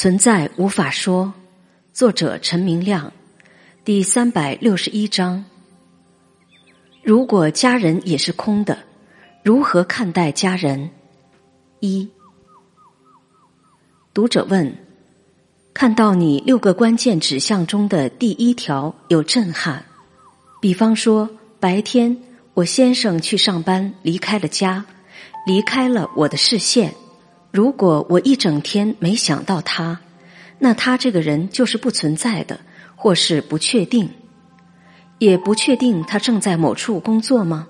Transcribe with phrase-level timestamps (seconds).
[0.00, 1.30] 存在无法说，
[1.92, 3.12] 作者陈明亮，
[3.84, 5.44] 第三百六十一章。
[7.02, 8.78] 如果家人也是空的，
[9.42, 10.88] 如何看待家人？
[11.80, 12.08] 一
[14.14, 14.74] 读者问：
[15.74, 19.84] 看到你六个关键指向中的第一条有震撼，
[20.62, 21.28] 比方说
[21.60, 22.16] 白天
[22.54, 24.82] 我先生去上班离开了家，
[25.46, 26.94] 离开了我的视线。
[27.50, 30.00] 如果我一整天没想到他，
[30.58, 32.60] 那他这个人就是不存在的，
[32.94, 34.10] 或是不确定，
[35.18, 37.66] 也不确定他正在某处工作吗？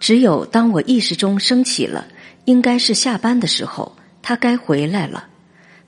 [0.00, 2.06] 只有当我意识中升起了，
[2.44, 5.28] 应该是下班的时候，他该回来了，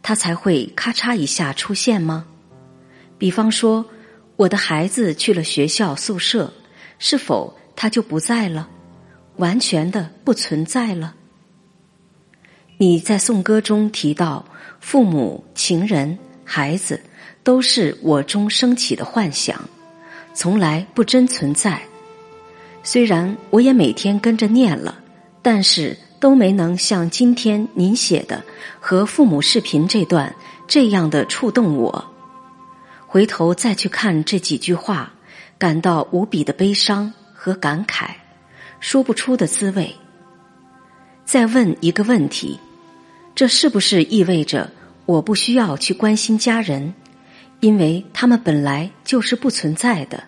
[0.03, 2.27] 他才会咔嚓一下出现吗？
[3.17, 3.87] 比方说，
[4.37, 6.53] 我的孩子去了学校宿舍，
[6.99, 8.69] 是否他就不在了，
[9.37, 11.15] 完全的不存在了？
[12.83, 14.43] 你在颂歌中提到，
[14.81, 16.99] 父母、情人、孩子
[17.43, 19.61] 都是我中升起的幻想，
[20.33, 21.79] 从来不真存在。
[22.83, 24.99] 虽然我也每天跟着念了，
[25.43, 28.43] 但是都没能像今天您写的
[28.81, 30.35] 和父母视频这段
[30.67, 32.03] 这样的触动我。
[33.07, 35.13] 回头再去看这几句话，
[35.59, 38.09] 感到无比的悲伤和感慨，
[38.81, 39.95] 说不出的滋味。
[41.27, 42.59] 再问一个问题。
[43.41, 44.71] 这是不是意味着
[45.07, 46.93] 我不需要去关心家人，
[47.61, 50.25] 因为他们本来就是不存在的？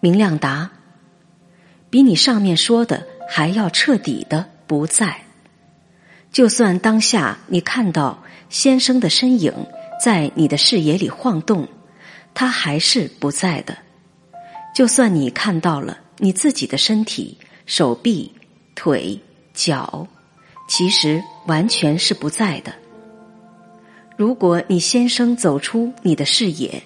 [0.00, 0.70] 明亮答：
[1.90, 5.20] 比你上面说的还要彻底的不在。
[6.32, 9.52] 就算当下你看到先生的身影
[10.02, 11.68] 在你的视野里晃动，
[12.32, 13.76] 他还是不在的。
[14.74, 18.32] 就算你看到了你自己的身体、手臂、
[18.74, 19.20] 腿、
[19.52, 20.08] 脚。
[20.68, 22.72] 其实完全是不在的。
[24.16, 26.82] 如果你先生走出你的视野，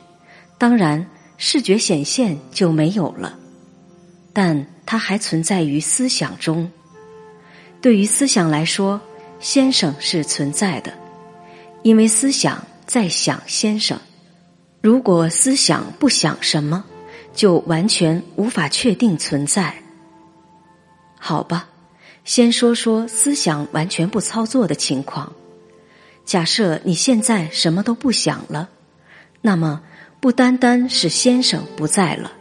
[0.56, 1.04] 当然
[1.36, 3.38] 视觉显现就没有了，
[4.32, 6.70] 但它还存在于思想中。
[7.80, 9.00] 对于思想来说，
[9.40, 10.92] 先生是存在的，
[11.82, 13.98] 因为思想在想先生。
[14.80, 16.84] 如果思想不想什么，
[17.34, 19.74] 就完全无法确定存在。
[21.18, 21.68] 好吧。
[22.24, 25.32] 先说说思想完全不操作的情况。
[26.24, 28.68] 假设你现在什么都不想了，
[29.40, 29.82] 那么
[30.20, 32.32] 不单单是先生不在了，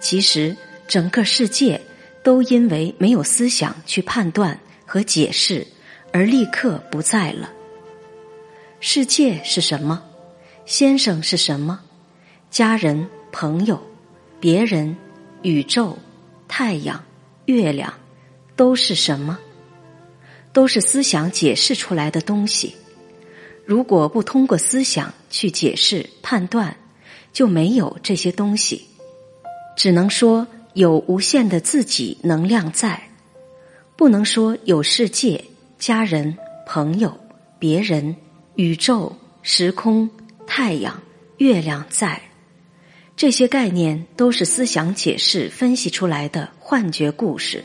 [0.00, 0.56] 其实
[0.88, 1.80] 整个世界
[2.24, 5.66] 都因为没有思想去判断和解释
[6.12, 7.50] 而立刻不在了。
[8.80, 10.02] 世界是什么？
[10.64, 11.78] 先生是什么？
[12.50, 13.80] 家人、朋友、
[14.40, 14.96] 别人、
[15.42, 15.98] 宇宙、
[16.48, 17.04] 太阳、
[17.44, 17.92] 月亮。
[18.60, 19.38] 都是什么？
[20.52, 22.74] 都是思想解释出来的东西。
[23.64, 26.76] 如果不通过思想去解释判断，
[27.32, 28.84] 就没有这些东西。
[29.78, 33.02] 只能说有无限的自己能量在，
[33.96, 35.42] 不能说有世界、
[35.78, 37.18] 家人、朋友、
[37.58, 38.14] 别人、
[38.56, 40.10] 宇宙、时空、
[40.46, 41.02] 太阳、
[41.38, 42.20] 月亮在。
[43.16, 47.64] 这些概念都是思想解释分析出来的幻觉故事。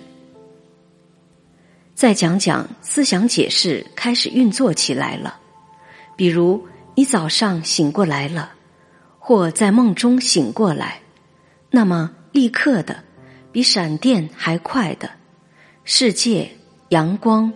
[1.95, 5.39] 再讲讲思想解释开始运作起来了，
[6.17, 6.61] 比如
[6.93, 8.51] 你早上醒过来了，
[9.17, 10.99] 或在梦中醒过来，
[11.71, 13.01] 那么立刻的，
[13.53, 15.09] 比闪电还快的，
[15.85, 16.51] 世界、
[16.89, 17.51] 阳光、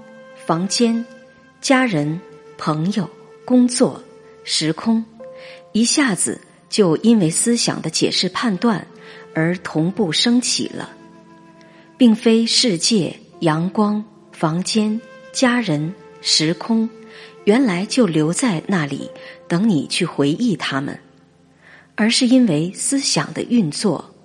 [0.45, 1.05] 房间、
[1.59, 2.21] 家人、
[2.57, 3.09] 朋友、
[3.43, 4.01] 工作、
[4.45, 5.03] 时空，
[5.73, 6.39] 一下子
[6.69, 8.87] 就因为思想的解释判断
[9.35, 10.89] 而同步升起了，
[11.97, 14.01] 并非世界、阳光。
[14.39, 15.01] 房间、
[15.33, 16.89] 家人、时空，
[17.43, 19.11] 原来就留在那里
[19.49, 20.97] 等你去回忆他们，
[21.95, 24.15] 而是因为思想的运作，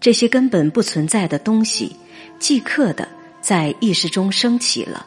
[0.00, 1.96] 这些根本不存在的东西，
[2.38, 3.08] 即刻的
[3.40, 5.04] 在意识中升起了，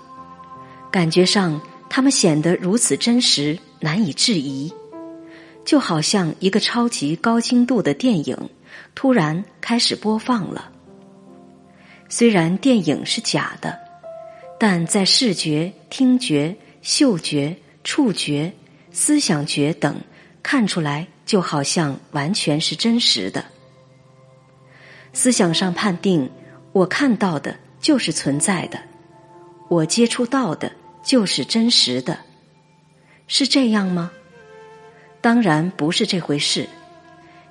[0.92, 4.70] 感觉上他们显得如此真实，难以质疑，
[5.64, 8.38] 就好像一个超级高精度的电影
[8.96, 10.70] 突然开始播放了。
[12.10, 13.85] 虽然电影是假的。
[14.68, 18.52] 但在视觉、听觉、嗅觉、触觉、
[18.92, 19.96] 思想觉等
[20.42, 23.46] 看出来，就好像完全是真实的。
[25.14, 26.28] 思想上判定，
[26.72, 28.80] 我看到的就是存在的，
[29.70, 30.72] 我接触到的
[31.04, 32.18] 就是真实的，
[33.28, 34.12] 是这样吗？
[35.22, 36.68] 当然不是这回事。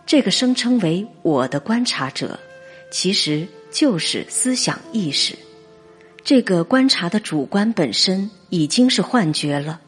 [0.04, 2.36] 这个声称为我的观察者，
[2.90, 5.38] 其实就是思想意识。
[6.24, 9.82] 这个观察的主观本身已经是幻觉了，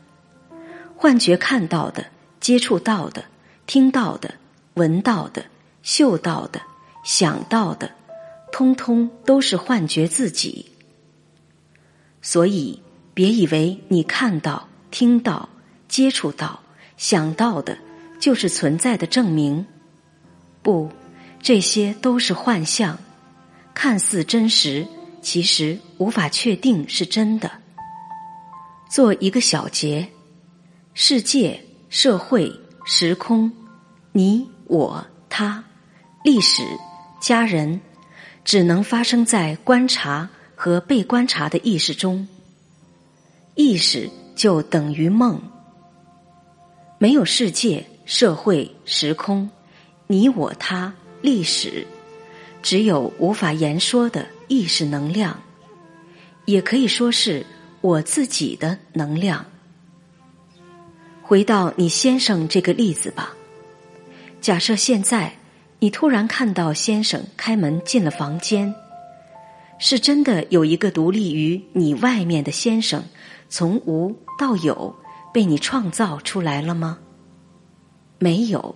[0.94, 2.08] 幻觉看到的、
[2.40, 3.24] 接触到的、
[3.66, 4.34] 听到的、
[4.74, 5.46] 闻到的、
[5.82, 6.60] 嗅到的、
[7.02, 7.90] 想到的，
[8.52, 10.66] 通通都是幻觉自己。
[12.20, 12.82] 所以，
[13.14, 15.48] 别以为你看到、听到、
[15.88, 16.60] 接触到、
[16.98, 17.78] 想到的，
[18.20, 19.64] 就是存在的证明。
[20.62, 20.90] 不，
[21.40, 22.98] 这些都是幻象，
[23.72, 24.86] 看似真实，
[25.26, 27.50] 其实无法确定是真的。
[28.88, 30.06] 做一个小结：
[30.94, 32.49] 世界、社会、
[32.84, 33.50] 时空、
[34.12, 35.64] 你、我、他、
[36.23, 36.62] 历史、
[37.20, 37.81] 家人，
[38.44, 40.31] 只能发生在观察。
[40.58, 42.26] 和被观察的意识中，
[43.56, 45.38] 意识就等于梦。
[46.96, 49.50] 没有世界、社会、时空，
[50.06, 51.87] 你我他、历史，
[52.62, 55.43] 只有无法言说的意识能量，
[56.44, 57.44] 也可以说是
[57.81, 59.44] 我自己的能量。
[61.22, 63.34] 回到你先生这个例子吧，
[64.40, 65.32] 假设现在
[65.78, 68.75] 你突然看到先生开门进了房间。
[69.78, 73.04] 是真的有一个独立于你外面的先生，
[73.50, 74.96] 从无到有
[75.34, 76.98] 被你创造出来了吗？
[78.19, 78.75] 没有，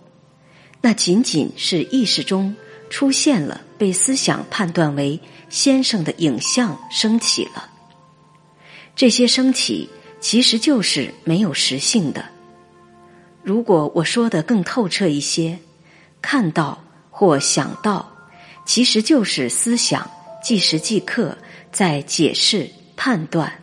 [0.82, 2.55] 那仅仅是意识中
[2.90, 7.70] 出现了被思想判断为先生的影像升起了。
[8.94, 9.88] 这些升起
[10.20, 12.22] 其实就是没有实性的。
[13.42, 15.58] 如果我说的更透彻一些，
[16.20, 18.12] 看到或想到，
[18.66, 20.10] 其实就是思想。
[20.43, 21.36] 即时即刻
[21.70, 23.62] 在解释判断，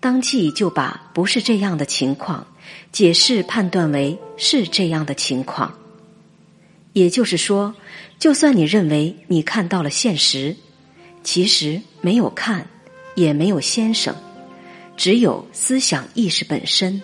[0.00, 2.44] 当即就把不是这样的情况
[2.90, 5.72] 解释判断为是这样的情况。
[6.92, 7.74] 也就是说，
[8.18, 10.56] 就算你认为你看到了现实，
[11.22, 12.66] 其实没有看，
[13.14, 14.14] 也没有先生，
[14.96, 17.00] 只有思想意识本身。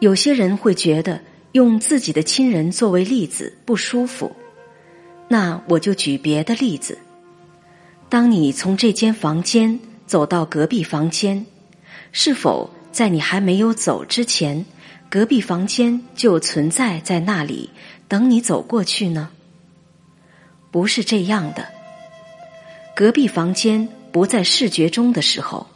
[0.00, 1.20] 有些人会觉得
[1.52, 4.34] 用自己的亲人作为例子不舒服。
[5.28, 6.98] 那我就举别的例子。
[8.10, 11.46] 当你从这间房间走到隔壁房间，
[12.12, 14.66] 是否在你还没有走之前，
[15.14, 17.70] 隔壁房间就存在在那里
[18.08, 19.30] 等你走过去呢？
[20.72, 21.68] 不是这样的。
[22.96, 25.68] 隔壁房间不在视觉中的时候，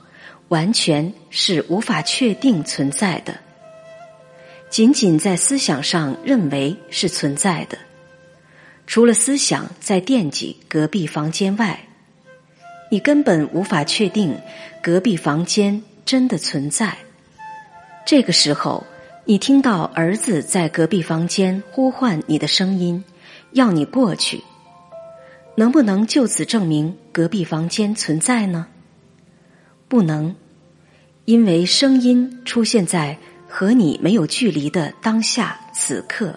[0.48, 3.38] 完全是无法确定存在的，
[4.70, 7.78] 仅仅在思想上认为是存在的。
[8.88, 11.78] 除了思想在惦记隔壁房间外，
[12.90, 14.36] 你根本无法确定
[14.82, 16.98] 隔壁房间真的存在。
[18.04, 18.84] 这个时候，
[19.30, 23.04] 你听到儿子在隔壁房间呼唤你的声音，
[23.52, 24.42] 要你过去，
[25.54, 28.66] 能不能就此证明隔壁房间存在呢？
[29.86, 30.34] 不能，
[31.26, 36.34] 因为声音出现在和你没有距离的当下此刻，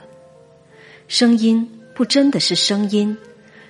[1.07, 1.65] 声音。
[1.93, 3.17] 不真的是声音，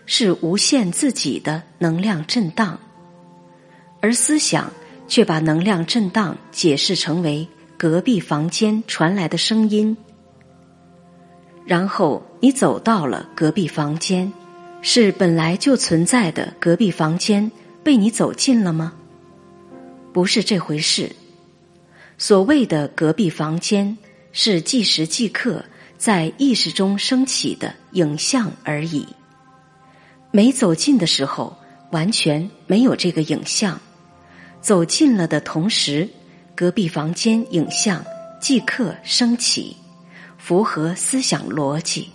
[0.07, 2.79] 是无限自己的能量震荡，
[3.99, 4.73] 而思想
[5.07, 7.47] 却把能量震荡解释成为
[7.81, 9.97] 隔壁房间传来的声音。
[11.65, 14.31] 然后你走到了隔壁房间，
[14.83, 17.51] 是本来就存在的隔壁房间
[17.83, 18.93] 被你走进了吗？
[20.13, 21.11] 不是这回事。
[22.19, 23.97] 所谓的隔壁房间，
[24.31, 25.65] 是即时即刻。
[25.97, 29.07] 在意识中升起的影像而已。
[30.29, 31.57] 没走近的时候，
[31.91, 33.75] 完全没有这个影像；
[34.61, 36.07] 走近了的同时，
[36.61, 38.05] 隔壁房间影像
[38.39, 39.75] 即刻升起，
[40.37, 42.07] 符合思想逻辑。